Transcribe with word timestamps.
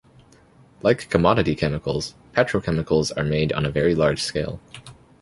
Like 0.81 1.11
commodity 1.11 1.53
chemicals, 1.53 2.15
petrochemicals 2.33 3.11
are 3.15 3.23
made 3.23 3.53
on 3.53 3.67
a 3.67 3.71
very 3.71 3.93
large 3.93 4.23
scale. 4.23 4.59